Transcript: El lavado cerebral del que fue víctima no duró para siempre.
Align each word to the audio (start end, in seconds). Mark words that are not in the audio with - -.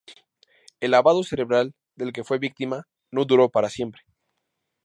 El 0.79 0.89
lavado 0.89 1.21
cerebral 1.23 1.75
del 1.95 2.11
que 2.11 2.23
fue 2.23 2.39
víctima 2.39 2.87
no 3.11 3.23
duró 3.23 3.49
para 3.51 3.69
siempre. 3.69 4.01